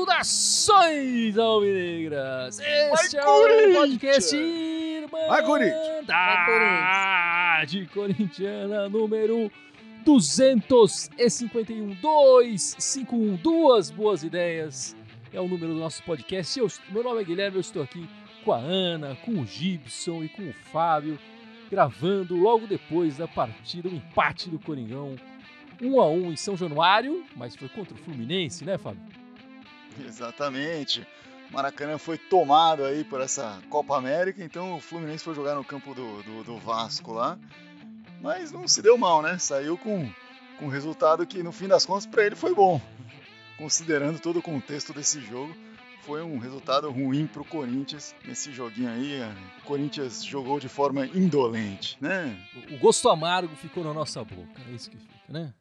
[0.00, 2.58] Saudações alvinegras!
[2.58, 5.38] Este é o podcast Irmandade
[7.94, 9.50] Corintiana número
[10.04, 14.96] 251 251 Duas boas ideias.
[15.32, 16.58] É o número do nosso podcast.
[16.58, 18.08] Eu, meu nome é Guilherme, eu estou aqui
[18.44, 21.18] com a Ana, com o Gibson e com o Fábio,
[21.70, 25.16] gravando logo depois da partida, o empate do Coringão,
[25.80, 29.00] 1 a 1 em São Januário, mas foi contra o Fluminense, né, Fábio?
[30.04, 31.06] Exatamente.
[31.50, 35.94] Maracanã foi tomado aí por essa Copa América, então o Fluminense foi jogar no campo
[35.94, 37.38] do, do, do Vasco lá.
[38.20, 39.38] Mas não se deu mal, né?
[39.38, 40.08] Saiu com,
[40.58, 42.80] com um resultado que no fim das contas para ele foi bom.
[43.56, 45.54] Considerando todo o contexto desse jogo,
[46.02, 49.20] foi um resultado ruim para o Corinthians nesse joguinho aí.
[49.62, 52.36] O Corinthians jogou de forma indolente, né?
[52.70, 55.52] O gosto amargo ficou na nossa boca, é isso que fica, né?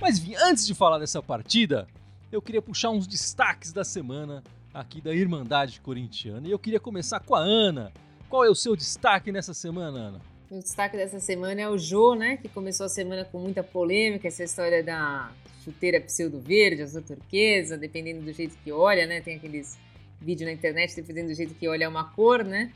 [0.00, 1.86] Mas antes de falar dessa partida,
[2.30, 4.42] eu queria puxar uns destaques da semana
[4.74, 6.46] aqui da Irmandade Corintiana.
[6.46, 7.92] E eu queria começar com a Ana.
[8.28, 10.33] Qual é o seu destaque nessa semana, Ana?
[10.54, 12.36] O destaque dessa semana é o Jô, né?
[12.36, 15.32] Que começou a semana com muita polêmica, essa história da
[15.64, 19.20] chuteira pseudo-verde, azul turquesa, dependendo do jeito que olha, né?
[19.20, 19.76] Tem aqueles
[20.20, 22.70] vídeos na internet, dependendo do jeito que olha é uma cor, né?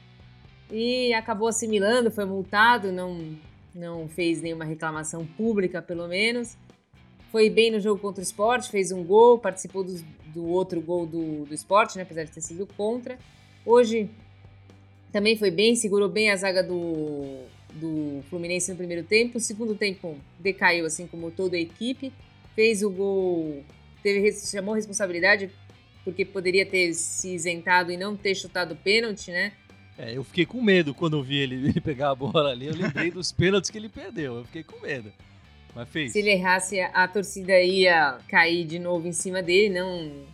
[0.72, 3.38] E acabou assimilando, foi multado, não,
[3.72, 6.58] não fez nenhuma reclamação pública, pelo menos.
[7.30, 11.06] Foi bem no jogo contra o esporte, fez um gol, participou do, do outro gol
[11.06, 13.16] do, do esporte, né, apesar de ter sido contra.
[13.64, 14.10] Hoje
[15.12, 19.34] também foi bem, segurou bem a zaga do, do Fluminense no primeiro tempo.
[19.34, 22.12] No segundo tempo decaiu, assim como toda a equipe.
[22.54, 23.64] Fez o gol,
[24.02, 25.50] teve, chamou responsabilidade
[26.04, 29.52] porque poderia ter se isentado e não ter chutado pênalti, né?
[29.98, 32.66] É, eu fiquei com medo quando eu vi ele, ele pegar a bola ali.
[32.66, 34.36] Eu lembrei dos pênaltis que ele perdeu.
[34.36, 35.12] Eu fiquei com medo.
[35.74, 36.12] Mas fez.
[36.12, 40.26] Se ele errasse, a torcida ia cair de novo em cima dele, não,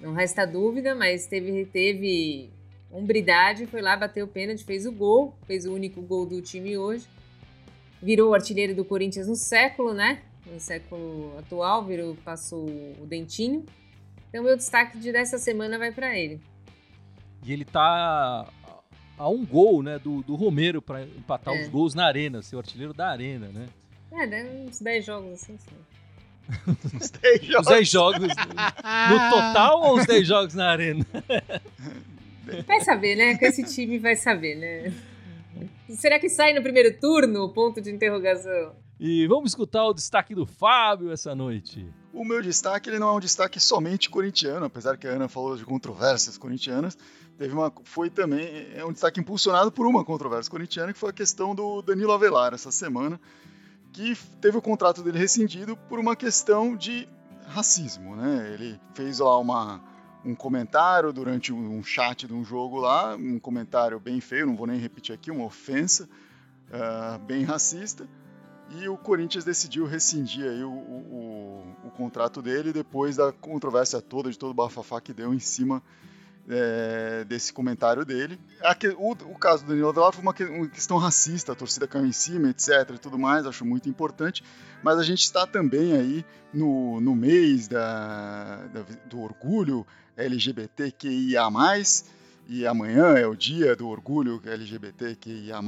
[0.00, 2.50] não resta dúvida, mas teve, teve
[2.96, 6.76] umbridade, foi lá, bateu o pênalti, fez o gol, fez o único gol do time
[6.78, 7.06] hoje.
[8.02, 10.22] Virou o artilheiro do Corinthians no século, né?
[10.46, 13.64] No século atual, virou, passou o dentinho.
[14.28, 16.40] Então, meu destaque de dessa semana vai para ele.
[17.44, 18.46] E ele tá
[19.18, 21.62] a um gol, né, do, do Romero para empatar é.
[21.62, 23.66] os gols na arena, ser o artilheiro da arena, né?
[24.12, 25.76] É, deve uns 10 jogos assim, sim.
[26.96, 27.66] uns 10 jogos.
[27.66, 31.04] Os 10 jogos no total ou os 10 jogos na arena?
[32.66, 33.36] Vai saber, né?
[33.36, 34.92] Com esse time vai saber, né?
[35.90, 37.48] Será que sai no primeiro turno?
[37.52, 38.74] Ponto de interrogação.
[38.98, 41.86] E vamos escutar o destaque do Fábio essa noite.
[42.12, 45.54] O meu destaque ele não é um destaque somente corintiano, apesar que a Ana falou
[45.54, 46.96] de controvérsias corintianas.
[47.36, 51.12] Teve uma, foi também é um destaque impulsionado por uma controvérsia corintiana, que foi a
[51.12, 53.20] questão do Danilo Avelar essa semana,
[53.92, 57.06] que teve o contrato dele rescindido por uma questão de
[57.46, 58.54] racismo, né?
[58.54, 59.84] Ele fez lá uma,
[60.26, 64.66] um comentário durante um chat de um jogo lá, um comentário bem feio, não vou
[64.66, 66.08] nem repetir aqui, uma ofensa,
[66.68, 68.08] uh, bem racista,
[68.72, 74.02] e o Corinthians decidiu rescindir aí o, o, o, o contrato dele depois da controvérsia
[74.02, 75.80] toda, de todo o bafafá que deu em cima
[76.48, 78.38] é, desse comentário dele.
[78.98, 82.12] O, o, caso do Danilo Avelar foi uma, uma, questão racista, a torcida caiu em
[82.12, 82.90] cima, etc.
[82.94, 84.44] e tudo mais, acho muito importante.
[84.82, 89.86] Mas a gente está também aí no, no mês da, da, do orgulho
[90.16, 91.42] LGBTQIA.
[92.48, 95.58] E amanhã é o dia do orgulho LGBTQIA.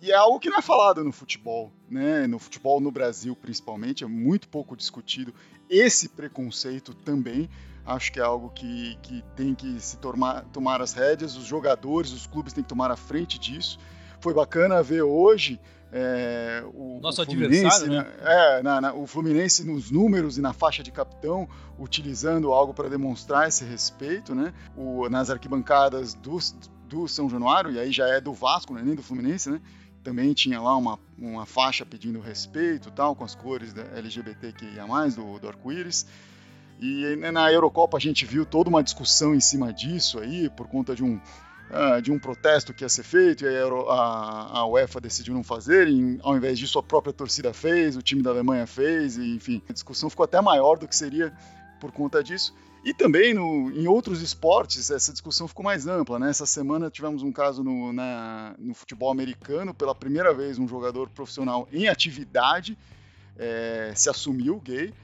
[0.00, 2.28] E é algo que não é falado no futebol, né?
[2.28, 5.34] No futebol no Brasil, principalmente, é muito pouco discutido
[5.68, 7.50] esse preconceito também
[7.86, 12.12] acho que é algo que, que tem que se tomar, tomar as rédeas, os jogadores,
[12.12, 13.78] os clubes têm que tomar a frente disso.
[14.20, 15.60] Foi bacana ver hoje
[15.92, 18.06] é, o, Nosso o adversário, né?
[18.20, 21.48] É, na, na, o Fluminense nos números e na faixa de capitão,
[21.78, 24.52] utilizando algo para demonstrar esse respeito, né?
[24.76, 26.38] O, nas arquibancadas do,
[26.88, 28.82] do São Januário, e aí já é do Vasco, né?
[28.84, 29.60] nem do Fluminense, né?
[30.02, 34.86] Também tinha lá uma, uma faixa pedindo respeito, tal, com as cores da LGBTQIA+,
[35.16, 36.06] do, do arco-íris.
[36.80, 40.68] E né, na Eurocopa a gente viu toda uma discussão em cima disso aí, por
[40.68, 44.58] conta de um, uh, de um protesto que ia ser feito, e a, Euro, a,
[44.58, 48.22] a UEFA decidiu não fazer, e ao invés disso a própria torcida fez, o time
[48.22, 51.32] da Alemanha fez, e, enfim, a discussão ficou até maior do que seria
[51.80, 52.54] por conta disso.
[52.84, 56.20] E também no, em outros esportes essa discussão ficou mais ampla.
[56.20, 56.30] Né?
[56.30, 61.08] Essa semana tivemos um caso no, na, no futebol americano, pela primeira vez um jogador
[61.08, 62.78] profissional em atividade
[63.36, 64.94] é, se assumiu gay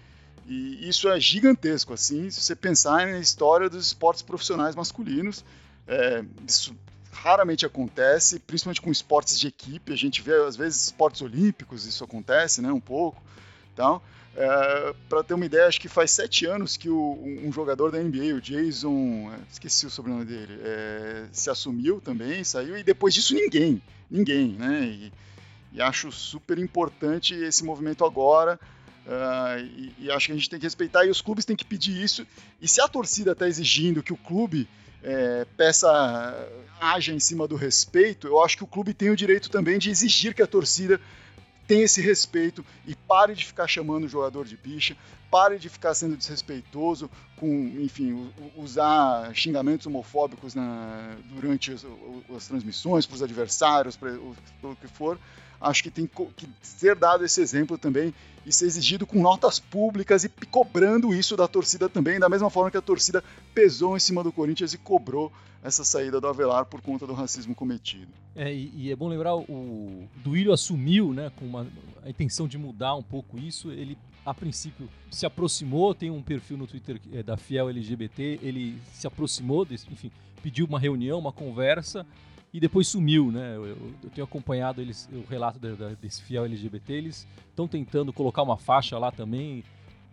[0.47, 5.45] E isso é gigantesco, assim, se você pensar na história dos esportes profissionais masculinos.
[5.87, 6.75] É, isso
[7.13, 9.93] raramente acontece, principalmente com esportes de equipe.
[9.93, 13.23] A gente vê, às vezes, esportes olímpicos, isso acontece, né, um pouco.
[13.73, 14.03] Então,
[14.35, 17.99] é, para ter uma ideia, acho que faz sete anos que o, um jogador da
[17.99, 23.13] NBA, o Jason, é, esqueci o sobrenome dele, é, se assumiu também, saiu, e depois
[23.13, 23.81] disso ninguém,
[24.11, 24.85] ninguém, né?
[24.85, 25.13] E,
[25.75, 28.59] e acho super importante esse movimento agora.
[29.07, 31.65] Uh, e, e, acho que a gente tem que respeitar e os clubes têm que
[31.65, 32.27] pedir isso.
[32.61, 34.69] E se a torcida está exigindo que o clube
[35.03, 36.49] é, peça
[36.81, 39.91] haja em cima do respeito, eu acho que o clube tem o direito também de
[39.91, 41.01] exigir que a torcida
[41.67, 44.97] tenha esse respeito e pare de ficar chamando o jogador de bicha,
[45.31, 47.49] pare de ficar sendo desrespeitoso com,
[47.81, 51.87] enfim, usar xingamentos homofóbicos na, durante as,
[52.37, 55.19] as transmissões para os adversários, para o que for
[55.63, 58.13] acho que tem que ser dado esse exemplo também
[58.45, 62.71] e ser exigido com notas públicas e cobrando isso da torcida também, da mesma forma
[62.71, 63.23] que a torcida
[63.55, 65.33] pesou em cima do Corinthians e cobrou
[65.63, 68.09] essa saída do Avelar por conta do racismo cometido.
[68.35, 71.67] É, e, e é bom lembrar, o Duílio assumiu né, com uma,
[72.05, 76.57] a intenção de mudar um pouco isso, ele a princípio se aproximou, tem um perfil
[76.57, 80.11] no Twitter é, da Fiel LGBT, ele se aproximou, desse, enfim,
[80.43, 82.07] pediu uma reunião, uma conversa,
[82.53, 83.57] e depois sumiu, né?
[83.57, 87.67] Eu, eu, eu tenho acompanhado eles, o relato da, da, desse fiel LGBT, eles estão
[87.67, 89.65] tentando colocar uma faixa lá também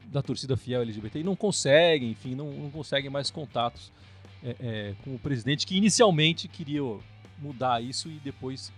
[0.05, 3.91] da torcida fiel LGBT e não conseguem, enfim, não, não conseguem mais contatos
[4.43, 6.81] é, é, com o presidente que inicialmente queria
[7.37, 8.71] mudar isso e depois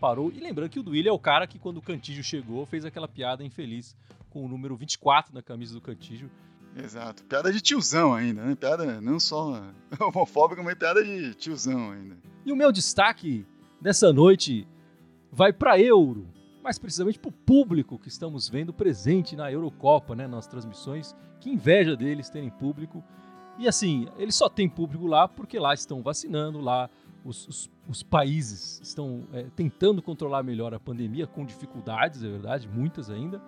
[0.00, 0.32] parou.
[0.32, 3.08] E lembrando que o Duílio é o cara que quando o Cantígio chegou fez aquela
[3.08, 3.96] piada infeliz
[4.30, 6.30] com o número 24 na camisa do Cantígio
[6.76, 7.24] Exato.
[7.24, 8.54] Piada de tiozão ainda, né?
[8.54, 9.62] Piada não só
[10.00, 12.16] homofóbica, mas piada de tiozão ainda.
[12.44, 13.46] E o meu destaque
[13.80, 14.66] dessa noite
[15.32, 16.26] vai para Euro,
[16.62, 20.26] mais precisamente para o público que estamos vendo presente na Eurocopa, né?
[20.26, 21.14] Nas transmissões.
[21.40, 23.02] Que inveja deles terem público.
[23.58, 26.88] E assim, eles só têm público lá porque lá estão vacinando, lá
[27.24, 32.68] os, os, os países estão é, tentando controlar melhor a pandemia, com dificuldades, é verdade,
[32.68, 33.40] muitas ainda.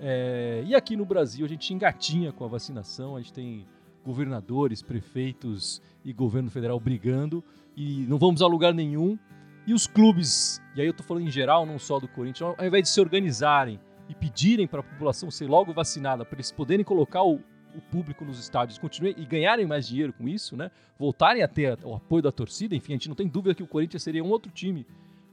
[0.00, 3.66] É, e aqui no Brasil a gente engatinha com a vacinação, a gente tem
[4.04, 7.42] governadores, prefeitos e governo federal brigando
[7.76, 9.18] e não vamos a lugar nenhum.
[9.66, 12.66] E os clubes, e aí eu tô falando em geral, não só do Corinthians, ao
[12.66, 13.78] invés de se organizarem
[14.08, 17.34] e pedirem para a população ser logo vacinada, para eles poderem colocar o,
[17.74, 20.70] o público nos estádios continuem e ganharem mais dinheiro com isso, né?
[20.98, 22.74] Voltarem a ter o apoio da torcida.
[22.74, 24.86] Enfim, a gente não tem dúvida que o Corinthians seria um outro time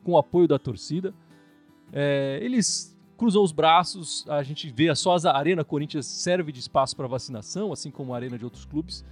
[0.04, 1.14] com o apoio da torcida.
[1.94, 6.96] É, eles cruzam os braços, a gente vê só a Arena Corinthians serve de espaço
[6.96, 9.04] para vacinação, assim como a Arena de outros clubes,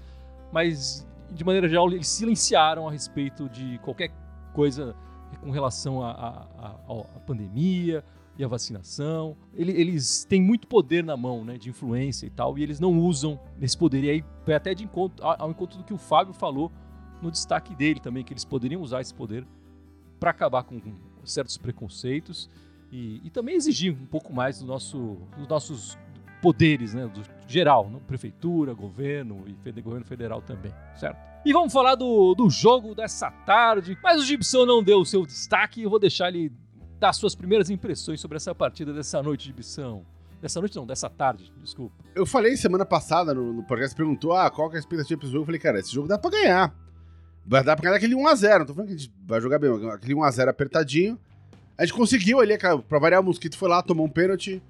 [0.51, 4.11] mas de maneira geral eles silenciaram a respeito de qualquer
[4.53, 4.95] coisa
[5.41, 6.47] com relação à
[7.25, 8.03] pandemia
[8.37, 9.35] e à vacinação.
[9.53, 13.39] Eles têm muito poder na mão, né, de influência e tal, e eles não usam
[13.61, 14.03] esse poder.
[14.03, 14.23] E aí
[14.53, 16.71] até de encontro, ao encontro do que o Fábio falou
[17.21, 19.47] no destaque dele também, que eles poderiam usar esse poder
[20.19, 20.79] para acabar com
[21.23, 22.49] certos preconceitos
[22.93, 25.97] e, e também exigir um pouco mais do nosso, dos nossos
[26.39, 27.99] poderes, né, do geral, né?
[28.05, 31.17] prefeitura, governo e fede, governo federal também, certo?
[31.43, 35.25] E vamos falar do, do jogo dessa tarde, mas o Gibson não deu o seu
[35.25, 36.51] destaque, eu vou deixar ele
[36.99, 40.05] dar suas primeiras impressões sobre essa partida dessa noite, Gibson.
[40.39, 41.95] Dessa noite não, dessa tarde, desculpa.
[42.13, 45.27] Eu falei semana passada no, no você perguntou, ah, qual que é a expectativa pro
[45.27, 45.41] jogo?
[45.41, 46.75] Eu falei, cara, esse jogo dá pra ganhar.
[47.45, 49.71] Vai dar pra ganhar aquele 1x0, não tô falando que a gente vai jogar bem,
[49.89, 51.19] aquele 1x0 apertadinho,
[51.83, 54.61] a gente conseguiu ali, pra variar, o Mosquito foi lá, tomou um pênalti.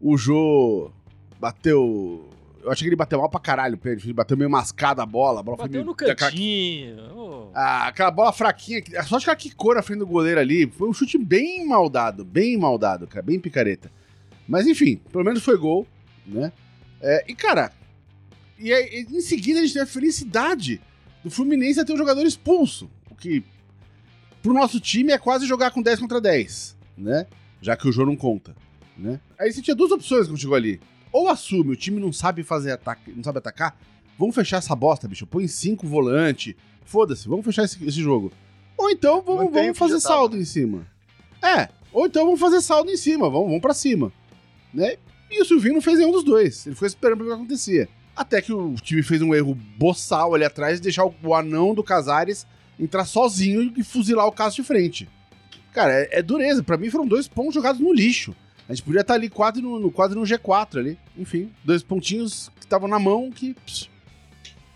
[0.00, 0.92] O Jô
[1.40, 2.28] bateu.
[2.62, 4.12] Eu achei que ele bateu mal pra caralho o pênalti.
[4.12, 5.40] bateu meio mascada a bola.
[5.40, 5.84] A bola bateu foi meio...
[5.84, 6.96] no cantinho.
[7.16, 7.48] Oh.
[7.52, 8.80] Ah, aquela bola fraquinha.
[9.04, 10.70] Só acho que ela quicou na frente do goleiro ali.
[10.70, 12.24] Foi um chute bem maldado.
[12.24, 13.22] Bem maldado, cara.
[13.22, 13.90] Bem picareta.
[14.46, 15.84] Mas enfim, pelo menos foi gol,
[16.24, 16.52] né?
[17.00, 17.72] É, e cara,
[18.56, 20.80] e aí, em seguida a gente teve a felicidade
[21.24, 22.88] do Fluminense ter um jogador expulso.
[23.10, 23.44] O que
[24.42, 27.26] pro nosso time é quase jogar com 10 contra 10, né?
[27.60, 28.54] Já que o jogo não conta,
[28.98, 29.20] né?
[29.38, 30.80] Aí você tinha duas opções quando chegou ali.
[31.12, 33.78] Ou assume, o time não sabe fazer ataque, não sabe atacar,
[34.18, 35.26] vamos fechar essa bosta, bicho.
[35.26, 38.32] Põe cinco volante, foda-se, vamos fechar esse, esse, jogo.
[38.76, 40.86] Ou então vamos, vamos fazer saldo em cima.
[41.40, 44.12] É, ou então vamos fazer saldo em cima, vamos, vamos pra cima.
[44.74, 44.96] Né?
[45.30, 46.66] E o Silvinho não fez nenhum dos dois.
[46.66, 47.88] Ele foi esperando pra ver o que acontecia.
[48.14, 51.82] Até que o time fez um erro boçal ali atrás de deixar o anão do
[51.82, 52.46] Casares
[52.78, 55.08] entrar sozinho e fuzilar o caso de frente.
[55.72, 56.62] Cara, é, é dureza.
[56.62, 58.34] Para mim foram dois pontos jogados no lixo.
[58.68, 60.98] A gente podia estar ali quase no, no, quase no G4 ali.
[61.16, 63.88] Enfim, dois pontinhos que estavam na mão que pss,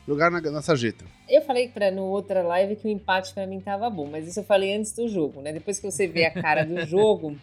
[0.06, 1.04] jogaram na, na sarjeta.
[1.28, 4.40] Eu falei para no outra live que o empate para mim tava bom, mas isso
[4.40, 5.52] eu falei antes do jogo, né?
[5.52, 7.36] Depois que você vê a cara do jogo,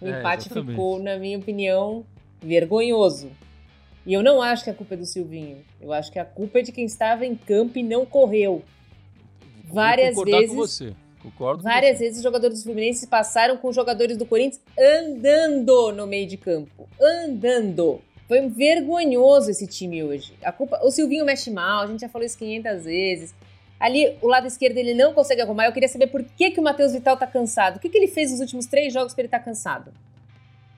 [0.00, 2.04] o é, empate ficou, na minha opinião,
[2.40, 3.30] vergonhoso.
[4.04, 5.58] E eu não acho que a culpa é do Silvinho.
[5.80, 8.62] Eu acho que a culpa é de quem estava em campo e não correu.
[9.64, 10.50] Várias vezes.
[10.50, 10.94] Com você.
[11.22, 16.06] Concordo várias vezes os jogadores do Fluminense passaram com os jogadores do Corinthians andando no
[16.06, 16.88] meio de campo.
[17.00, 18.00] Andando.
[18.26, 20.34] Foi vergonhoso esse time hoje.
[20.42, 23.34] A culpa, o Silvinho mexe mal, a gente já falou isso 500 vezes.
[23.78, 25.66] Ali, o lado esquerdo ele não consegue arrumar.
[25.66, 27.76] Eu queria saber por que, que o Matheus Vital tá cansado.
[27.76, 29.92] O que, que ele fez nos últimos três jogos para ele tá cansado?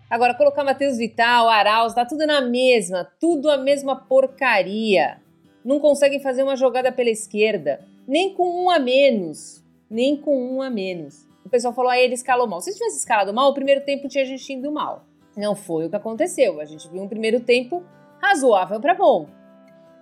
[0.09, 5.19] Agora, colocar Matheus Vital, Arauz, tá tudo na mesma, tudo a mesma porcaria.
[5.65, 10.63] Não conseguem fazer uma jogada pela esquerda, nem com um a menos, nem com um
[10.63, 11.27] a menos.
[11.45, 12.61] O pessoal falou, ah, ele escalou mal.
[12.61, 15.05] Se tivesse escalado mal, o primeiro tempo tinha gente indo mal.
[15.37, 16.61] Não foi o que aconteceu.
[16.61, 17.83] A gente viu um primeiro tempo
[18.21, 19.29] razoável para bom.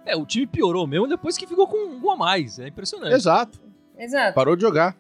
[0.05, 2.59] É, o time piorou mesmo depois que ficou com um a mais.
[2.59, 3.15] É impressionante.
[3.15, 3.61] Exato.
[3.97, 4.35] Exato.
[4.35, 4.97] Parou de jogar.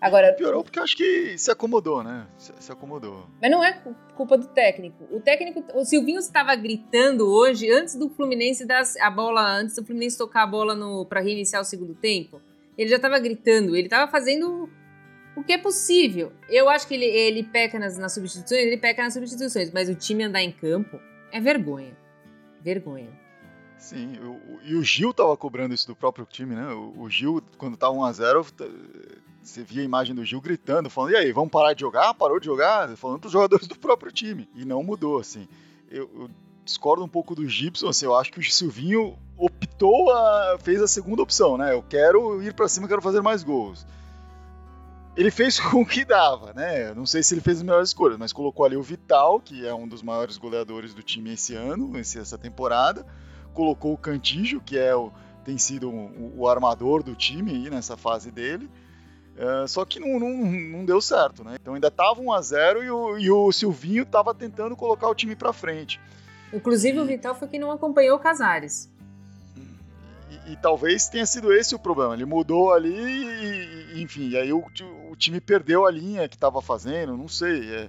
[0.00, 2.26] Agora, Piorou porque acho que se acomodou, né?
[2.38, 3.26] Se, se, acomodou.
[3.40, 3.82] Mas não é
[4.16, 5.06] culpa do técnico.
[5.10, 9.84] O técnico, o Silvinho estava gritando hoje antes do Fluminense dar a bola, antes do
[9.84, 12.40] Fluminense tocar a bola no para reiniciar o segundo tempo.
[12.78, 14.70] Ele já estava gritando, ele estava fazendo
[15.36, 16.32] o que é possível.
[16.48, 19.94] Eu acho que ele, ele peca nas, nas substituições, ele peca nas substituições, mas o
[19.94, 20.98] time andar em campo
[21.30, 21.94] é vergonha.
[22.62, 23.10] Vergonha.
[23.76, 26.68] Sim, o, e o Gil tava cobrando isso do próprio time, né?
[26.72, 28.66] O, o Gil, quando tava 1x0,
[29.50, 32.14] você via a imagem do Gil gritando, falando, e aí, vamos parar de jogar?
[32.14, 32.96] Parou de jogar?
[32.96, 34.48] Falando pros jogadores do próprio time.
[34.54, 35.48] E não mudou, assim.
[35.90, 36.30] Eu, eu
[36.64, 40.86] discordo um pouco do Gibson, assim, eu acho que o Silvinho optou, a, fez a
[40.86, 41.72] segunda opção, né?
[41.72, 43.84] Eu quero ir para cima, quero fazer mais gols.
[45.16, 46.94] Ele fez com o que dava, né?
[46.94, 49.74] Não sei se ele fez as melhores escolhas, mas colocou ali o Vital, que é
[49.74, 53.04] um dos maiores goleadores do time esse ano, essa temporada.
[53.52, 55.10] Colocou o Cantijo, que é o,
[55.44, 58.70] tem sido o, o armador do time aí nessa fase dele.
[59.36, 61.56] Uh, só que não, não, não, deu certo, né?
[61.60, 65.14] Então ainda estava 1 a 0 e o, e o Silvinho estava tentando colocar o
[65.14, 65.98] time para frente.
[66.52, 68.90] Inclusive o Vital foi quem não acompanhou o Casares.
[70.30, 72.14] E, e, talvez tenha sido esse o problema.
[72.14, 74.64] Ele mudou ali e, e enfim, aí o,
[75.10, 77.72] o, time perdeu a linha que estava fazendo, não sei.
[77.72, 77.88] É,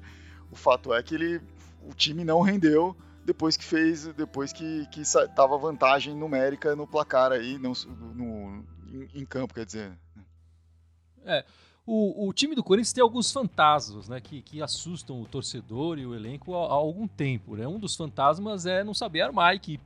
[0.52, 1.42] o fato é que ele,
[1.84, 2.96] o time não rendeu
[3.26, 5.02] depois que fez, depois que, que
[5.36, 7.74] tava vantagem numérica no placar aí, não,
[8.16, 9.92] no, em, em campo, quer dizer.
[11.26, 11.44] É.
[11.86, 16.06] O, o, time do Corinthians tem alguns fantasmas, né, que, que assustam o torcedor e
[16.06, 17.68] o elenco há, há, algum tempo, né?
[17.68, 19.84] Um dos fantasmas é não saber armar a equipe.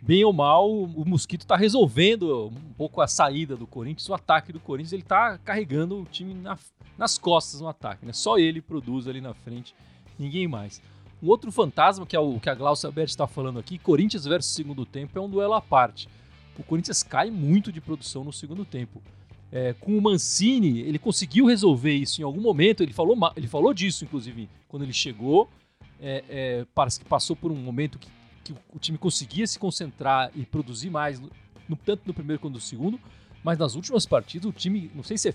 [0.00, 4.52] Bem ou mal, o Mosquito está resolvendo um pouco a saída do Corinthians, o ataque
[4.52, 6.58] do Corinthians, ele está carregando o time na,
[6.98, 8.12] nas costas no ataque, né?
[8.12, 9.74] Só ele produz ali na frente,
[10.18, 10.82] ninguém mais.
[11.22, 14.52] Um outro fantasma, que é o que a Glaucia Bert está falando aqui, Corinthians versus
[14.52, 16.08] segundo tempo, é um duelo à parte.
[16.58, 19.00] O Corinthians cai muito de produção no segundo tempo
[19.52, 22.82] é, com o Mancini, ele conseguiu resolver isso em algum momento.
[22.82, 25.48] Ele falou, ele falou disso, inclusive, quando ele chegou.
[26.00, 28.08] É, é, parece que passou por um momento que,
[28.42, 32.60] que, o time conseguia se concentrar e produzir mais, no, tanto no primeiro quanto no
[32.60, 32.98] segundo.
[33.44, 35.34] Mas nas últimas partidas, o time, não sei se é,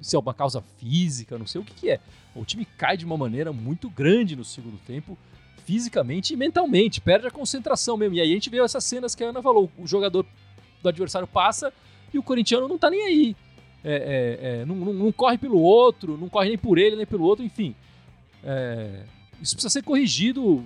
[0.00, 2.00] se é uma causa física, não sei o que, que é.
[2.34, 5.16] O time cai de uma maneira muito grande no segundo tempo,
[5.64, 8.16] fisicamente e mentalmente, perde a concentração mesmo.
[8.16, 10.26] E aí a gente vê essas cenas que a Ana falou: o jogador
[10.82, 11.72] do adversário passa
[12.12, 13.36] e o corintiano não tá nem aí
[13.84, 17.04] é, é, é, não, não, não, corre pelo outro, não corre nem por ele, nem
[17.04, 17.76] pelo outro, enfim.
[18.42, 19.04] É,
[19.42, 20.64] isso precisa ser corrigido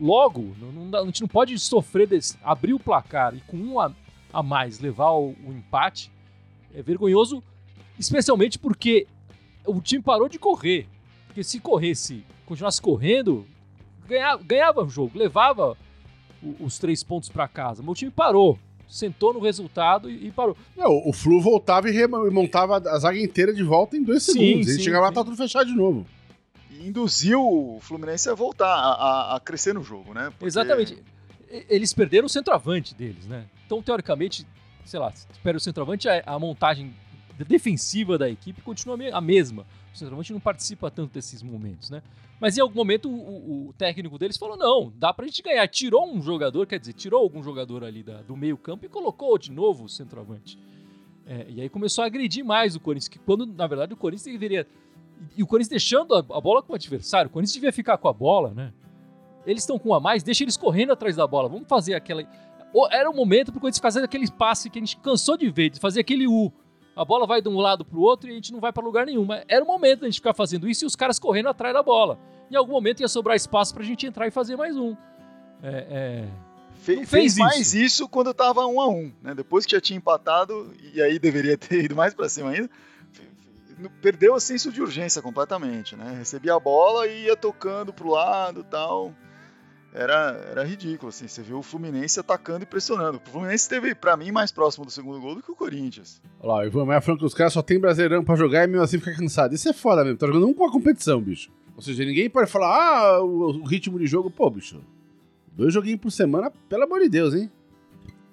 [0.00, 0.54] logo.
[0.58, 3.92] Não, a gente não pode sofrer desse, abrir o placar e com um a,
[4.32, 6.10] a mais levar o, o, empate.
[6.74, 7.42] É vergonhoso,
[7.98, 9.06] especialmente porque
[9.66, 10.88] o time parou de correr.
[11.26, 13.46] Porque se corresse, continuasse correndo,
[14.06, 15.76] ganhava, ganhava o jogo, levava
[16.58, 17.82] os três pontos para casa.
[17.82, 20.56] Mas o time parou sentou no resultado e, e parou.
[20.76, 24.68] Não, o Flu voltava e remontava a zaga inteira de volta em dois sim, segundos.
[24.68, 26.06] Ele chegava lá e tá tudo fechado de novo.
[26.70, 30.30] E induziu o Fluminense a voltar, a, a, a crescer no jogo, né?
[30.30, 30.46] Porque...
[30.46, 31.02] Exatamente.
[31.68, 33.46] Eles perderam o centroavante deles, né?
[33.64, 34.46] Então, teoricamente,
[34.84, 36.94] sei lá, se perde o centroavante, a, a montagem
[37.46, 39.66] defensiva da equipe continua a mesma.
[39.94, 42.02] O centroavante não participa tanto desses momentos, né?
[42.40, 45.66] Mas em algum momento o, o, técnico deles falou: não, dá pra gente ganhar.
[45.68, 49.50] Tirou um jogador, quer dizer, tirou algum jogador ali da, do meio-campo e colocou de
[49.50, 50.58] novo o centroavante.
[51.26, 54.32] É, e aí começou a agredir mais o Corinthians, que quando, na verdade, o Corinthians
[54.32, 54.66] deveria.
[55.36, 58.08] E o Corinthians deixando a, a bola com o adversário, o Corinthians devia ficar com
[58.08, 58.72] a bola, né?
[59.46, 61.48] Eles estão com a mais, deixa eles correndo atrás da bola.
[61.48, 62.22] Vamos fazer aquela.
[62.90, 65.80] Era o momento pro Corinthians fazer aquele passe que a gente cansou de ver, de
[65.80, 66.52] fazer aquele U
[66.96, 68.82] a bola vai de um lado para o outro e a gente não vai para
[68.82, 69.26] lugar nenhum.
[69.26, 71.82] Mas era o momento da gente ficar fazendo isso e os caras correndo atrás da
[71.82, 72.18] bola.
[72.50, 74.96] Em algum momento ia sobrar espaço para a gente entrar e fazer mais um.
[75.62, 76.28] É, é...
[76.82, 79.34] Fe fez, fez mais isso quando estava um a um, né?
[79.34, 82.70] Depois que já tinha empatado e aí deveria ter ido mais para cima ainda,
[84.00, 86.14] perdeu o senso de urgência completamente, né?
[86.18, 89.12] Recebia a bola e ia tocando pro lado, tal.
[89.96, 93.16] Era, era ridículo, assim, você viu o Fluminense atacando e pressionando.
[93.16, 96.20] O Fluminense esteve, para mim, mais próximo do segundo gol do que o Corinthians.
[96.38, 98.66] Olha lá, o Ivan Maia falando que os caras só tem brasileirão pra jogar e
[98.66, 99.54] mesmo assim fica cansado.
[99.54, 101.50] Isso é foda mesmo, tá jogando um com a competição, bicho.
[101.74, 104.82] Ou seja, ninguém pode falar, ah, o, o ritmo de jogo, pô, bicho.
[105.52, 107.50] Dois joguinhos por semana, pelo amor de Deus, hein?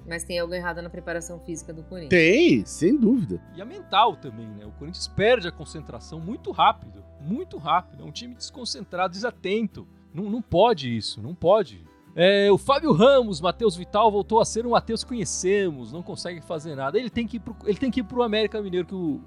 [0.06, 2.10] Mas tem algo errado na preparação física do Corinthians.
[2.10, 3.42] Tem, sem dúvida.
[3.56, 4.66] E a mental também, né?
[4.66, 7.02] O Corinthians perde a concentração muito rápido.
[7.22, 8.04] Muito rápido.
[8.04, 9.88] É um time desconcentrado, desatento.
[10.14, 11.84] Não, não pode isso, não pode.
[12.16, 16.42] É, o Fábio Ramos, Matheus Vital, voltou a ser um Matheus que conhecemos, não consegue
[16.42, 16.98] fazer nada.
[17.00, 19.20] Ele tem que ir pro, ele tem que ir pro América Mineiro, que o,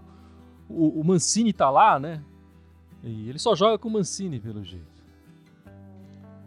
[0.69, 2.23] o, o Mancini tá lá, né?
[3.02, 4.97] E ele só joga com o Mancini, pelo jeito.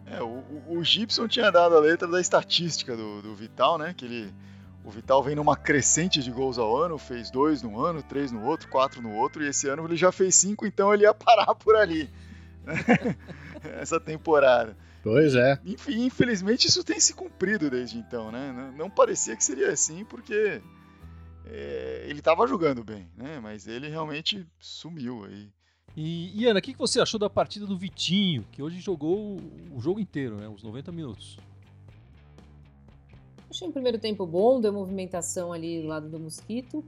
[0.06, 3.94] É, o, o, Gibson tinha dado a letra da estatística do, do Vital, né?
[3.96, 4.34] Que ele,
[4.84, 8.44] o Vital vem numa crescente de gols ao ano, fez dois no ano, três no
[8.44, 11.54] outro, quatro no outro, e esse ano ele já fez cinco, então ele ia parar
[11.54, 12.10] por ali.
[13.80, 14.76] Essa temporada.
[15.02, 15.58] Pois é.
[15.64, 18.52] Enfim, infelizmente isso tem se cumprido desde então, né?
[18.52, 20.60] Não, não parecia que seria assim, porque
[21.46, 23.40] é, ele estava jogando bem, né?
[23.40, 25.48] Mas ele realmente sumiu aí.
[25.96, 29.38] E, e Ana, o que, que você achou da partida do Vitinho, que hoje jogou
[29.74, 30.48] o jogo inteiro, né?
[30.48, 31.38] Os 90 minutos?
[33.50, 36.84] Achei um primeiro tempo bom, deu movimentação ali do lado do Mosquito.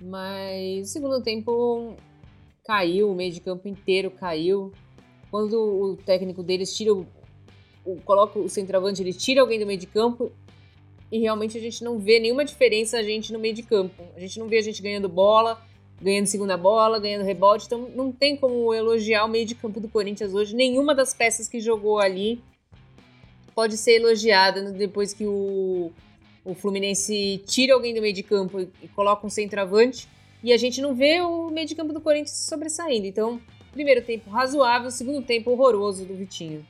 [0.00, 1.94] Mas o segundo tempo
[2.64, 4.72] caiu, o meio de campo inteiro caiu.
[5.30, 7.06] Quando o técnico deles tira o,
[7.84, 10.32] o, coloca o centroavante, ele tira alguém do meio de campo
[11.10, 14.02] e realmente a gente não vê nenhuma diferença a gente no meio de campo.
[14.16, 15.60] A gente não vê a gente ganhando bola,
[16.00, 17.66] ganhando segunda bola, ganhando rebote.
[17.66, 20.54] Então não tem como elogiar o meio de campo do Corinthians hoje.
[20.54, 22.42] Nenhuma das peças que jogou ali
[23.54, 25.90] pode ser elogiada depois que o,
[26.44, 30.08] o Fluminense tira alguém do meio de campo e coloca um centroavante.
[30.42, 33.06] E a gente não vê o meio de campo do Corinthians sobressaindo.
[33.06, 33.40] Então,
[33.72, 36.64] primeiro tempo razoável, segundo tempo horroroso do Vitinho.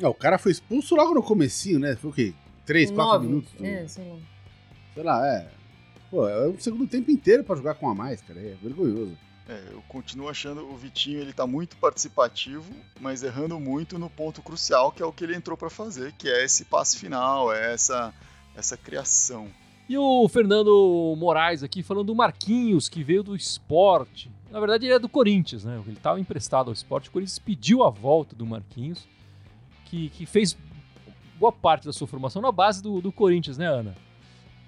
[0.00, 1.96] Não, o cara foi expulso logo no comecinho, né?
[1.96, 2.34] Foi o quê?
[2.64, 3.50] Três, quatro minutos?
[3.60, 4.18] É, sei lá.
[4.94, 5.48] Sei lá, é.
[6.10, 8.38] Pô, é o segundo tempo inteiro para jogar com a mais, cara.
[8.40, 9.16] É vergonhoso.
[9.48, 14.42] É, eu continuo achando o Vitinho ele tá muito participativo, mas errando muito no ponto
[14.42, 17.72] crucial, que é o que ele entrou para fazer, que é esse passe final, é
[17.72, 18.12] essa
[18.54, 19.48] essa criação.
[19.88, 24.30] E o Fernando Moraes aqui falando do Marquinhos, que veio do esporte.
[24.50, 25.80] Na verdade, ele é do Corinthians, né?
[25.86, 27.08] Ele estava emprestado ao esporte.
[27.08, 29.06] O Corinthians pediu a volta do Marquinhos,
[29.84, 30.56] que, que fez
[31.38, 33.94] boa parte da sua formação na base do, do Corinthians, né, Ana?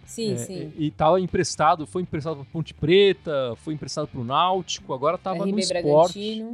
[0.05, 0.73] Sim, é, sim.
[0.77, 5.47] E estava emprestado, foi emprestado para Ponte Preta, foi emprestado para o Náutico, agora estava
[5.47, 6.45] no esporte.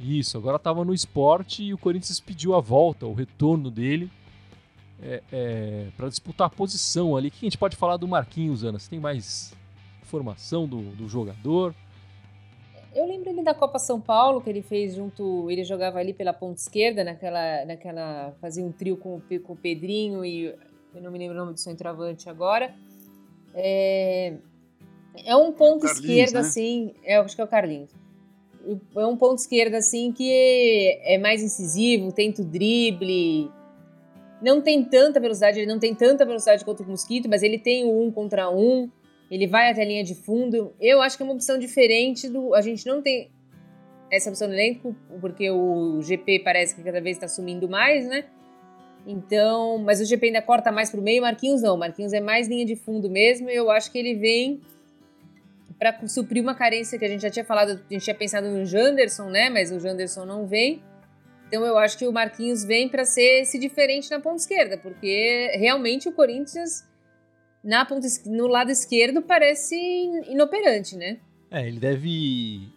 [0.00, 4.10] Isso, agora estava no esporte e o Corinthians pediu a volta, o retorno dele
[5.00, 7.28] é, é, para disputar a posição ali.
[7.28, 8.78] O que a gente pode falar do Marquinhos, Ana?
[8.78, 9.54] Você tem mais
[10.02, 11.74] informação do, do jogador?
[12.94, 15.50] Eu lembro ele da Copa São Paulo, que ele fez junto.
[15.50, 17.64] Ele jogava ali pela ponta esquerda, naquela.
[17.64, 20.54] naquela fazia um trio com, com o Pedrinho e
[20.94, 22.72] eu não me lembro o nome do centroavante agora.
[23.52, 24.34] É,
[25.24, 26.40] é um ponto esquerdo, né?
[26.40, 26.94] assim.
[27.02, 27.90] É, acho que é o Carlinhos.
[28.96, 33.50] É um ponto esquerdo, assim, que é, é mais incisivo, tenta o drible.
[34.40, 37.84] Não tem tanta velocidade, ele não tem tanta velocidade quanto o Mosquito, mas ele tem
[37.84, 38.88] o um contra um.
[39.30, 40.74] Ele vai até a linha de fundo.
[40.80, 42.54] Eu acho que é uma opção diferente do.
[42.54, 43.30] A gente não tem
[44.10, 48.24] essa opção no elenco, porque o GP parece que cada vez está sumindo mais, né?
[49.06, 51.76] Então, mas o GP ainda corta mais para o meio, Marquinhos não.
[51.76, 53.50] Marquinhos é mais linha de fundo mesmo.
[53.50, 54.60] Eu acho que ele vem
[55.78, 57.72] para suprir uma carência que a gente já tinha falado.
[57.72, 59.50] A gente tinha pensado no Janderson, né?
[59.50, 60.82] Mas o Janderson não vem.
[61.48, 65.52] Então eu acho que o Marquinhos vem para ser esse diferente na ponta esquerda, porque
[65.54, 66.84] realmente o Corinthians
[67.64, 69.74] na ponta, no lado esquerdo parece
[70.28, 71.18] inoperante, né?
[71.50, 72.68] É, ele deve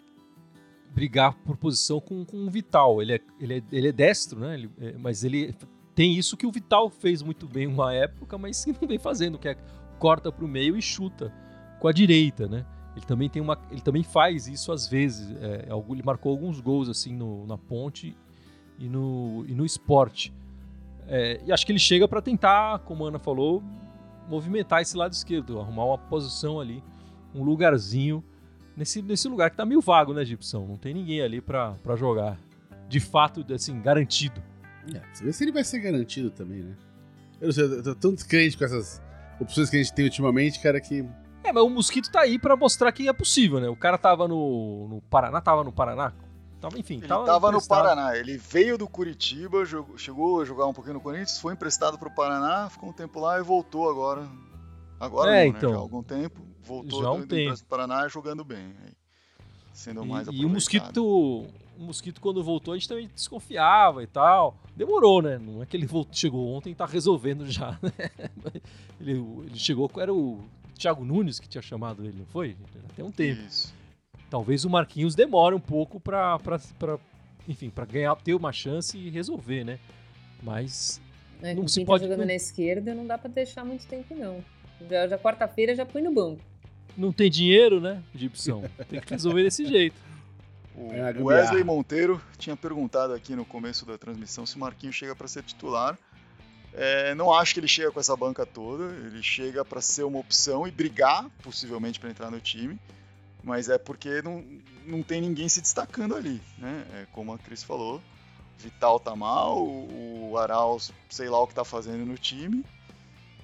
[0.91, 3.01] brigar por posição com, com o Vital.
[3.01, 4.53] Ele é, ele é, ele é destro, né?
[4.53, 5.53] Ele, é, mas ele
[5.93, 9.37] tem isso que o Vital fez muito bem uma época, mas que não vem fazendo,
[9.37, 9.57] que é
[9.99, 11.33] corta para o meio e chuta
[11.79, 12.65] com a direita, né?
[12.95, 15.35] Ele também tem uma, ele também faz isso às vezes.
[15.41, 18.15] É, ele marcou alguns gols assim no, na ponte
[18.79, 20.33] e no, e no esporte.
[21.07, 23.63] É, e acho que ele chega para tentar, como a Ana falou,
[24.27, 26.83] movimentar esse lado esquerdo, arrumar uma posição ali,
[27.33, 28.23] um lugarzinho
[28.75, 30.65] nesse, nesse lugar que tá meio vago, né, Gibson?
[30.65, 32.37] Não tem ninguém ali para jogar
[32.87, 34.41] de fato, assim, garantido.
[34.93, 36.75] É, você vê se ele vai ser garantido também, né?
[37.41, 39.01] Eu não sei, eu tô tão descrente com essas
[39.39, 41.05] opções que a gente tem ultimamente, cara, que.
[41.43, 43.67] É, mas o Mosquito tá aí para mostrar que é possível, né?
[43.67, 46.13] O cara tava no, no Paraná, tava no Paraná.
[46.59, 48.17] Tava, enfim, ele tava, no Paraná.
[48.17, 52.09] Ele veio do Curitiba, jogou, chegou a jogar um pouquinho no Corinthians, foi emprestado pro
[52.09, 54.27] Paraná, ficou um tempo lá e voltou agora.
[54.99, 55.75] Agora é, não, então, né?
[55.75, 56.41] Já há algum tempo.
[56.63, 57.55] Voltou já um do, tempo.
[57.55, 58.73] do Paraná jogando bem.
[59.71, 64.07] Sendo e, mais E o Mosquito o Mosquito, quando voltou, a gente também desconfiava e
[64.07, 64.57] tal.
[64.75, 65.37] Demorou, né?
[65.37, 68.11] Não é que ele voltou, chegou ontem e tá resolvendo já, né?
[68.99, 69.11] Ele,
[69.45, 70.43] ele chegou, era o
[70.75, 72.57] Thiago Nunes que tinha chamado ele, não foi?
[72.91, 73.41] Até um tempo.
[73.41, 73.76] Isso.
[74.29, 76.39] Talvez o Marquinhos demore um pouco pra
[77.47, 79.79] enfim, pra ganhar, ter uma chance e resolver, né?
[80.43, 81.01] Mas
[81.41, 83.85] É, Não se quem pode- tá jogando não- na esquerda não dá pra deixar muito
[83.85, 84.43] tempo, não.
[84.89, 86.41] Já, já quarta-feira já põe no banco.
[86.97, 88.63] não tem dinheiro, né, Gibson?
[88.89, 89.95] Tem que resolver desse jeito.
[90.75, 91.11] O É.
[91.13, 95.43] Wesley Monteiro tinha perguntado aqui no começo da transmissão se o Marquinhos chega para ser
[95.43, 95.97] titular.
[96.73, 98.85] É, não acho que ele chega com essa banca toda.
[99.05, 102.79] Ele chega para ser uma opção e brigar, possivelmente, para entrar no time.
[103.43, 104.43] Mas é porque não,
[104.85, 106.85] não tem ninguém se destacando ali, né?
[106.93, 108.01] É, como a Cris falou,
[108.57, 112.65] Vital tá mal, o, Arauz, sei lá o que tá fazendo no time.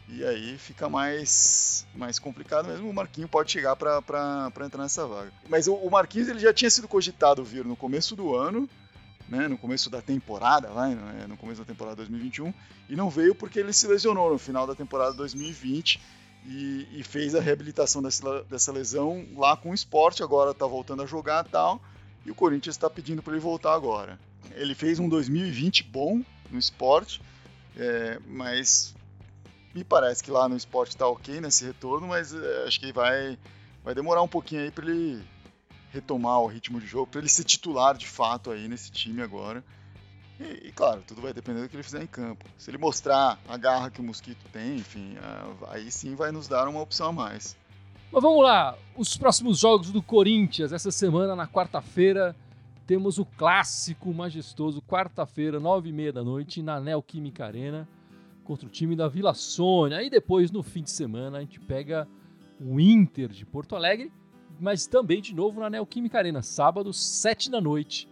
[0.10, 2.90] E aí fica mais, mais complicado mesmo.
[2.90, 5.32] O Marquinhos pode chegar para entrar nessa vaga.
[5.48, 8.70] Mas o, o Marquinhos ele já tinha sido cogitado vir no começo do ano,
[9.30, 12.54] né, no começo da temporada, vai, no, no começo da temporada 2021,
[12.90, 16.00] e não veio porque ele se lesionou no final da temporada 2020
[16.46, 20.24] e, e fez a reabilitação dessa, dessa lesão lá com o esporte.
[20.24, 21.82] Agora está voltando a jogar tal.
[22.26, 24.20] E o Corinthians está pedindo para ele voltar agora.
[24.52, 27.22] Ele fez um 2020 bom no esporte,
[27.76, 28.94] é, mas
[29.74, 33.38] me parece que lá no esporte está ok nesse retorno, mas é, acho que vai,
[33.84, 35.24] vai demorar um pouquinho aí para ele
[35.92, 39.64] retomar o ritmo de jogo, para ele ser titular de fato aí nesse time agora.
[40.40, 42.46] E, claro, tudo vai depender do que ele fizer em campo.
[42.58, 45.16] Se ele mostrar a garra que o Mosquito tem, enfim,
[45.70, 47.56] aí sim vai nos dar uma opção a mais.
[48.12, 52.36] Mas vamos lá, os próximos jogos do Corinthians essa semana na quarta-feira
[52.86, 57.88] temos o clássico majestoso, quarta-feira, nove e meia da noite, na Neoquímica Arena,
[58.44, 60.00] contra o time da Vila Sônia.
[60.00, 62.08] Aí depois, no fim de semana, a gente pega
[62.60, 64.12] o Inter de Porto Alegre,
[64.60, 68.10] mas também de novo na Neoquímica Arena, sábado, sete da noite.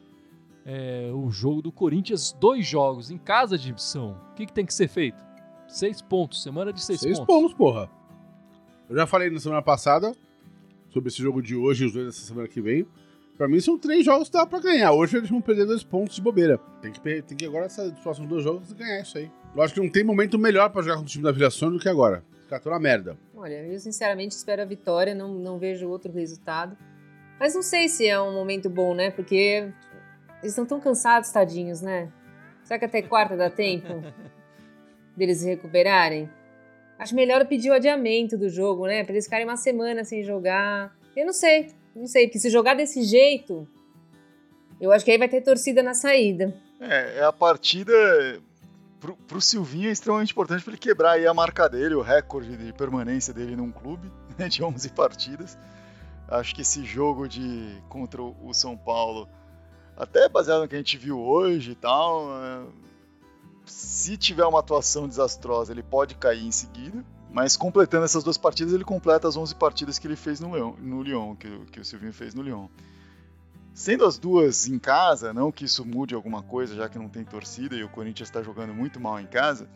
[0.65, 4.15] É, o jogo do Corinthians, dois jogos em casa de Ibson.
[4.31, 5.23] O que, que tem que ser feito?
[5.67, 7.35] Seis pontos, semana de seis, Seis pontos.
[7.35, 7.89] pontos, porra.
[8.89, 10.13] Eu já falei na semana passada
[10.89, 12.85] sobre esse jogo de hoje e os dois dessa semana que vem.
[13.37, 14.91] Pra mim são três jogos que dá pra ganhar.
[14.91, 16.59] Hoje eles vão perder dois pontos de bobeira.
[16.81, 19.31] Tem que, tem que agora, esses próximos dois jogos, ganhar isso aí.
[19.55, 21.77] Eu acho que não tem momento melhor pra jogar contra o time da Vila Sônia
[21.79, 22.23] do que agora.
[22.43, 23.17] Os caras tão na merda.
[23.33, 26.77] Olha, eu sinceramente espero a vitória, não, não vejo outro resultado.
[27.39, 29.09] Mas não sei se é um momento bom, né?
[29.09, 29.71] Porque
[30.41, 32.11] eles estão tão cansados, tadinhos, né?
[32.63, 34.03] Será que até quarta dá tempo
[35.15, 36.29] deles se recuperarem?
[36.97, 39.03] Acho melhor pedir o adiamento do jogo, né?
[39.03, 40.95] Pra eles ficarem uma semana sem jogar.
[41.15, 43.67] Eu não sei, não sei, porque se jogar desse jeito,
[44.79, 46.53] eu acho que aí vai ter torcida na saída.
[46.79, 47.93] É, é a partida
[48.99, 52.55] pro, pro Silvinho é extremamente importante para ele quebrar aí a marca dele, o recorde
[52.55, 55.57] de permanência dele num clube, né, de 11 partidas.
[56.27, 59.27] Acho que esse jogo de contra o São Paulo,
[60.01, 62.63] até baseado no que a gente viu hoje e tal, é,
[63.65, 67.05] se tiver uma atuação desastrosa, ele pode cair em seguida.
[67.31, 70.75] Mas completando essas duas partidas, ele completa as 11 partidas que ele fez no, Leão,
[70.79, 72.67] no Lyon, que, que o Silvinho fez no Lyon.
[73.75, 77.23] Sendo as duas em casa, não que isso mude alguma coisa, já que não tem
[77.23, 79.69] torcida e o Corinthians está jogando muito mal em casa,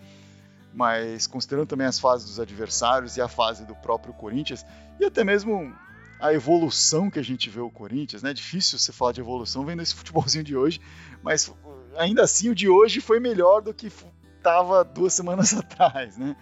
[0.73, 4.65] mas considerando também as fases dos adversários e a fase do próprio Corinthians,
[4.99, 5.73] e até mesmo
[6.19, 8.32] a evolução que a gente vê o Corinthians, né?
[8.32, 10.80] É difícil você falar de evolução vendo esse futebolzinho de hoje,
[11.21, 11.51] mas
[11.97, 13.91] ainda assim o de hoje foi melhor do que
[14.38, 16.36] estava duas semanas atrás, né?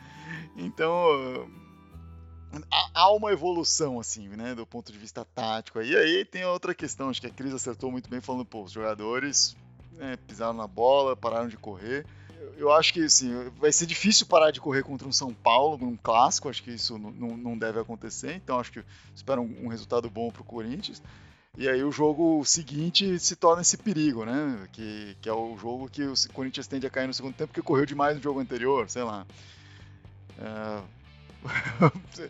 [0.55, 1.49] Então
[2.93, 5.81] há- uma evolução, assim, né, do ponto de vista tático.
[5.81, 8.71] E aí tem outra questão, acho que a Cris acertou muito bem falando, pô, os
[8.71, 9.55] jogadores
[9.93, 12.05] né, pisaram na bola, pararam de correr.
[12.57, 15.95] Eu- acho que, assim, vai ser difícil parar de correr contra um São Paulo, num
[15.97, 18.83] clássico, acho que isso não- deve acontecer, então acho que
[19.15, 21.01] espero um, um resultado bom pro Corinthians.
[21.55, 24.67] E aí o jogo seguinte se torna esse perigo, né?
[24.71, 27.61] Que, que é o jogo que o Corinthians tende a cair no segundo tempo, porque
[27.61, 29.25] correu demais no jogo anterior, sei lá.
[30.39, 30.81] É,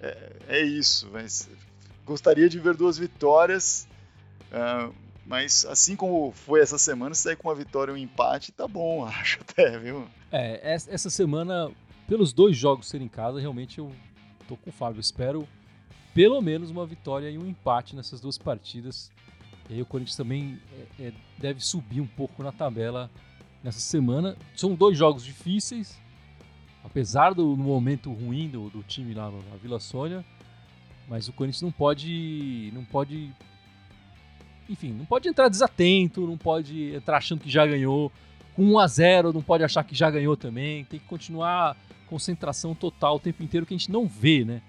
[0.00, 1.48] é, é isso, mas
[2.06, 3.86] gostaria de ver duas vitórias,
[4.52, 4.90] ah,
[5.26, 9.04] mas assim como foi essa semana, sair com uma vitória e um empate, tá bom,
[9.06, 10.06] acho até, viu?
[10.30, 11.70] É, es- essa semana,
[12.08, 13.90] pelos dois jogos serem em casa, realmente eu
[14.48, 15.00] tô com o Fábio.
[15.00, 15.48] Espero
[16.14, 19.10] pelo menos uma vitória e um empate nessas duas partidas.
[19.70, 20.60] E aí o Corinthians também
[20.98, 23.10] é, é, deve subir um pouco na tabela
[23.62, 24.36] nessa semana.
[24.54, 25.98] São dois jogos difíceis,
[26.84, 30.24] apesar do momento ruim do, do time lá na Vila Sônia.
[31.08, 33.30] Mas o Corinthians não pode, não pode,
[34.68, 38.10] enfim, não pode entrar desatento, não pode entrar achando que já ganhou
[38.54, 42.74] com 1 a 0 não pode achar que já ganhou também, tem que continuar concentração
[42.74, 44.62] total o tempo inteiro que a gente não vê, né?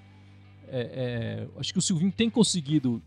[0.68, 3.02] É, é, acho que o Silvinho tem conseguido,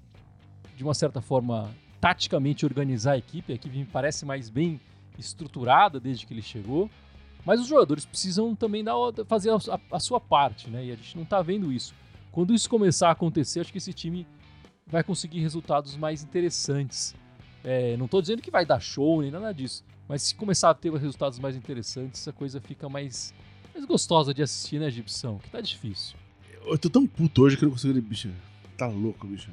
[0.76, 3.52] de uma certa forma, taticamente organizar a equipe.
[3.52, 4.80] A equipe me parece mais bem
[5.18, 6.88] estruturada desde que ele chegou.
[7.44, 8.94] Mas os jogadores precisam também dar,
[9.26, 10.84] fazer a, a, sua parte, né?
[10.84, 11.94] E a gente não está vendo isso.
[12.30, 14.26] Quando isso começar a acontecer, acho que esse time
[14.90, 17.14] vai conseguir resultados mais interessantes.
[17.64, 20.74] É, não estou dizendo que vai dar show nem nada disso, mas se começar a
[20.74, 23.34] ter resultados mais interessantes, a coisa fica mais,
[23.74, 25.38] mais gostosa de assistir, né, Gibson?
[25.38, 26.16] Que tá difícil.
[26.64, 28.00] Eu tô tão puto hoje que eu não consigo.
[28.00, 28.30] Bicho,
[28.76, 29.50] tá louco, bicho.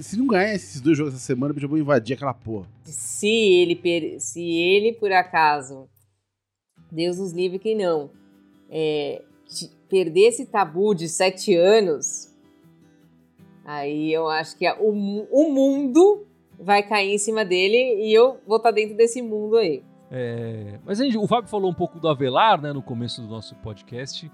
[0.00, 2.66] Se não ganhar esses dois jogos essa semana, bicho, eu vou invadir aquela porra.
[2.84, 5.88] Se ele, se ele por acaso,
[6.90, 8.10] Deus nos livre que não,
[8.70, 9.22] é,
[9.88, 12.33] perder esse tabu de sete anos,
[13.64, 16.26] aí eu acho que o, o mundo
[16.58, 19.82] vai cair em cima dele e eu vou estar tá dentro desse mundo aí.
[20.10, 23.54] É, mas gente, o Fábio falou um pouco do Avelar, né, no começo do nosso
[23.56, 24.30] podcast,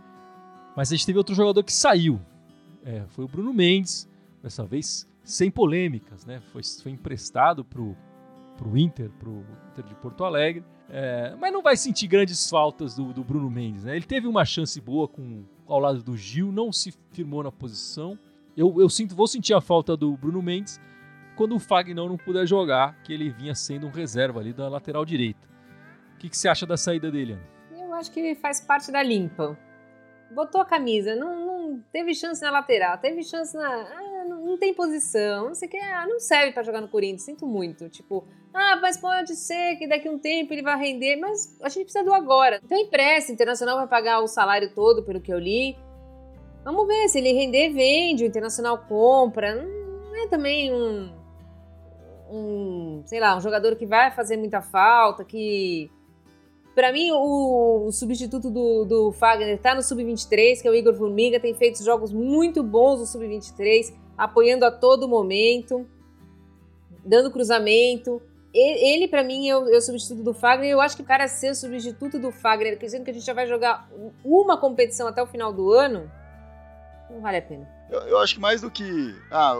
[0.76, 2.20] mas a gente teve outro jogador que saiu.
[2.84, 4.08] É, foi o Bruno Mendes,
[4.42, 6.40] dessa vez sem polêmicas, né?
[6.52, 7.96] Foi, foi emprestado pro,
[8.56, 10.64] pro Inter, pro Inter de Porto Alegre.
[10.88, 13.94] É, mas não vai sentir grandes faltas do, do Bruno Mendes, né?
[13.94, 18.18] Ele teve uma chance boa com, ao lado do Gil, não se firmou na posição.
[18.60, 20.78] Eu, eu sinto, vou sentir a falta do Bruno Mendes,
[21.34, 25.02] quando o Fagnão não puder jogar, que ele vinha sendo um reserva ali da lateral
[25.02, 25.48] direita.
[26.14, 27.82] O que, que você acha da saída dele, Ana?
[27.82, 29.58] Eu acho que ele faz parte da limpa.
[30.30, 33.66] Botou a camisa, não, não teve chance na lateral, teve chance na.
[33.66, 36.88] Ah, não, não, tem posição, não sei o que, ah, não serve para jogar no
[36.88, 37.88] Corinthians, sinto muito.
[37.88, 41.70] Tipo, ah, mas pode ser que daqui a um tempo ele vai render, mas a
[41.70, 42.60] gente precisa do agora.
[42.62, 45.78] Então empresta, Internacional vai pagar o salário todo, pelo que eu li.
[46.64, 49.54] Vamos ver, se ele render, vende, o Internacional compra.
[49.54, 51.10] Não é também um
[52.30, 55.90] um, sei lá, um jogador que vai fazer muita falta, que
[56.74, 60.94] para mim, o, o, substituto do, do Fagner tá no Sub-23, que é o Igor
[60.94, 65.86] Formiga, tem feito jogos muito bons no Sub-23, apoiando a todo momento,
[67.04, 68.22] dando cruzamento.
[68.54, 70.70] Ele, para mim, é o, é o, substituto do Fagner.
[70.70, 73.46] Eu acho que o cara ser substituto do Fagner, dizendo que a gente já vai
[73.46, 73.90] jogar
[74.24, 76.10] uma competição até o final do ano,
[77.10, 77.68] não vale a pena.
[77.90, 79.14] Eu, eu acho que mais do que.
[79.30, 79.54] Ah,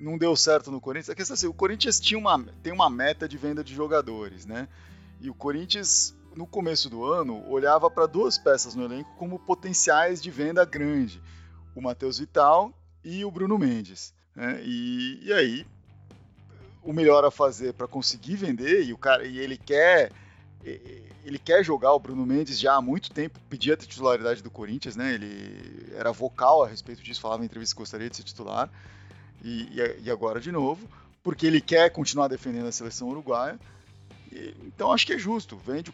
[0.00, 1.10] não deu certo no Corinthians.
[1.10, 4.46] A questão é assim, o Corinthians tinha uma, tem uma meta de venda de jogadores,
[4.46, 4.68] né?
[5.20, 10.22] E o Corinthians, no começo do ano, olhava para duas peças no elenco como potenciais
[10.22, 11.20] de venda grande:
[11.74, 12.72] o Matheus Vital
[13.04, 14.14] e o Bruno Mendes.
[14.34, 14.60] Né?
[14.64, 15.66] E, e aí,
[16.82, 20.10] o melhor a fazer para conseguir vender, e, o cara, e ele quer
[21.24, 24.96] ele quer jogar o Bruno Mendes já há muito tempo, pedia a titularidade do Corinthians,
[24.96, 25.14] né?
[25.14, 28.70] Ele era vocal a respeito disso, falava em entrevista que gostaria de ser titular
[29.42, 29.68] e,
[30.02, 30.88] e agora de novo,
[31.22, 33.58] porque ele quer continuar defendendo a seleção uruguaia.
[34.32, 35.56] E, então acho que é justo.
[35.56, 35.92] Vende,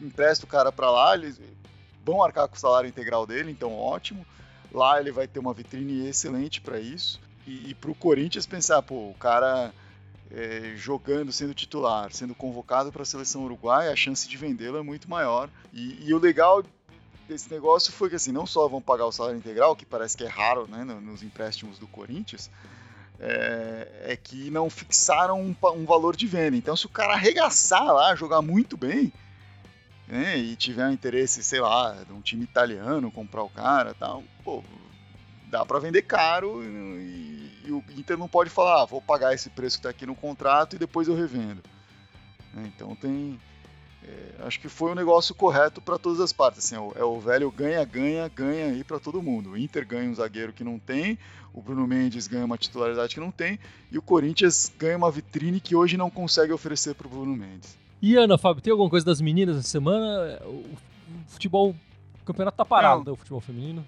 [0.00, 1.40] empresta o cara para lá, eles
[2.04, 4.26] vão arcar com o salário integral dele, então ótimo.
[4.72, 7.20] Lá ele vai ter uma vitrine excelente para isso.
[7.46, 9.72] E, e para o Corinthians pensar, pô, o cara
[10.30, 14.82] é, jogando, sendo titular, sendo convocado para a seleção uruguaia, a chance de vendê-lo é
[14.82, 15.48] muito maior.
[15.72, 16.62] E, e, o legal
[17.28, 20.24] desse negócio foi que assim, não só vão pagar o salário integral, que parece que
[20.24, 22.50] é raro né, nos empréstimos do Corinthians,
[23.20, 26.56] é, é que não fixaram um, um, valor de venda.
[26.56, 29.12] Então, se o cara arregaçar lá, jogar muito bem,
[30.06, 34.22] né, e tiver um interesse, sei lá, de um time italiano comprar o cara tal,
[34.42, 34.62] pô,
[35.48, 39.50] dá para vender caro e, e, o Inter não pode falar, ah, vou pagar esse
[39.50, 41.62] preço que tá aqui no contrato e depois eu revendo.
[42.56, 43.38] Então tem
[44.06, 46.64] é, acho que foi um negócio correto para todas as partes.
[46.64, 49.50] Assim, é, o, velho ganha, ganha, ganha aí para todo mundo.
[49.50, 51.18] O Inter ganha um zagueiro que não tem,
[51.54, 53.58] o Bruno Mendes ganha uma titularidade que não tem,
[53.90, 57.78] e o Corinthians ganha uma vitrine que hoje não consegue oferecer para o Bruno Mendes.
[58.02, 60.38] E Ana, Fábio, tem alguma coisa das meninas essa semana?
[60.44, 60.76] O
[61.26, 61.74] futebol,
[62.20, 63.84] o campeonato tá parado, né, o futebol feminino?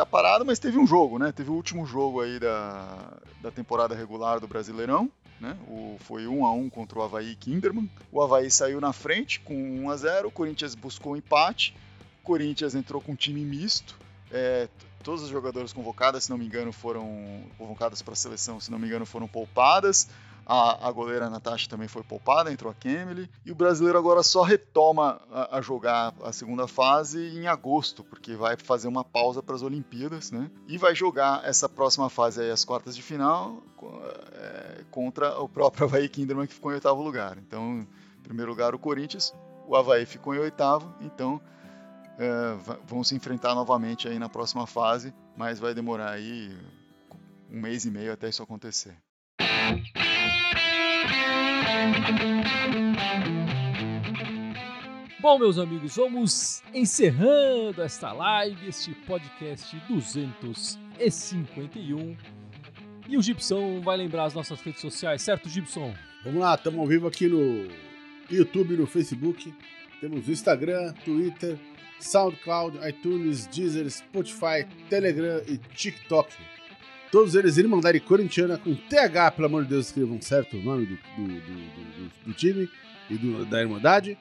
[0.00, 1.30] Tá parado, mas teve um jogo, né?
[1.30, 5.10] Teve o último jogo aí da, da temporada regular do Brasileirão
[5.40, 5.56] né?
[5.66, 7.90] O, foi 1 a 1 contra o Havaí Kinderman.
[8.12, 11.74] O Havaí saiu na frente com 1 a 0 o Corinthians buscou um empate,
[12.22, 13.98] o Corinthians entrou com um time misto.
[14.30, 14.68] É,
[15.02, 18.78] todas as jogadoras convocadas, se não me engano, foram convocadas para a seleção, se não
[18.78, 20.08] me engano, foram poupadas.
[20.52, 23.30] A, a goleira Natasha também foi poupada, entrou a Kemily.
[23.46, 28.34] E o brasileiro agora só retoma a, a, jogar a segunda fase em agosto, porque
[28.34, 30.50] vai fazer uma pausa para as Olimpíadas, né?
[30.66, 33.62] E vai jogar essa próxima fase aí, as quartas de final,
[34.32, 37.38] é, contra o próprio Havaí Kinderman, que ficou em oitavo lugar.
[37.38, 37.86] Então,
[38.18, 39.32] em primeiro lugar, o Corinthians,
[39.68, 41.40] o Havaí ficou em oitavo, então
[42.18, 42.56] é,
[42.88, 46.58] vão se enfrentar novamente aí na próxima fase, mas vai demorar aí
[47.48, 48.96] um mês e meio até isso acontecer.
[55.20, 62.16] Bom, meus amigos, vamos encerrando esta live, este podcast 251.
[63.08, 65.94] E o Gibson vai lembrar as nossas redes sociais, certo, Gibson?
[66.24, 67.68] Vamos lá, estamos ao vivo aqui no
[68.30, 69.54] YouTube, no Facebook.
[70.00, 71.58] Temos o Instagram, Twitter,
[71.98, 76.32] SoundCloud, iTunes, Deezer, Spotify, Telegram e TikTok.
[77.10, 80.94] Todos eles Irmandade Corintiana com TH, pelo amor de Deus, escrevam certo o nome do,
[80.94, 82.68] do, do, do, do time
[83.10, 84.16] e do, da Irmandade.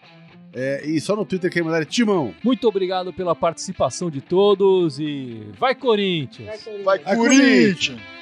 [0.51, 2.33] É, e só no Twitter que é Irmandade Timão.
[2.43, 6.47] Muito obrigado pela participação de todos e vai Corinthians!
[6.47, 6.85] Vai, Corinthians.
[7.05, 7.15] Vai!
[7.15, 8.18] Corinthians!